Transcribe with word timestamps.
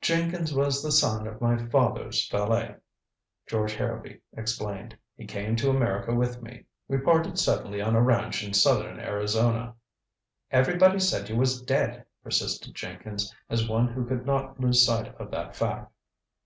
"Jenkins 0.00 0.54
was 0.54 0.82
the 0.82 0.90
son 0.90 1.26
of 1.26 1.42
my 1.42 1.58
father's 1.68 2.26
valet," 2.30 2.76
George 3.46 3.74
Harrowby 3.74 4.22
explained. 4.34 4.96
"He 5.18 5.26
came 5.26 5.54
to 5.56 5.68
America 5.68 6.14
with 6.14 6.40
me. 6.40 6.64
We 6.88 6.96
parted 6.96 7.38
suddenly 7.38 7.82
on 7.82 7.94
a 7.94 8.00
ranch 8.00 8.42
in 8.42 8.54
southern 8.54 8.98
Arizona." 8.98 9.74
"Everybody 10.50 10.98
said 10.98 11.28
you 11.28 11.36
was 11.36 11.60
dead," 11.60 12.06
persisted 12.22 12.74
Jenkins, 12.74 13.30
as 13.50 13.68
one 13.68 13.88
who 13.88 14.06
could 14.06 14.24
not 14.24 14.58
lose 14.58 14.82
sight 14.82 15.14
of 15.20 15.30
that 15.32 15.54
fact. 15.54 15.92